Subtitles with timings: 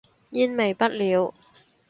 [0.31, 1.31] 煙味不了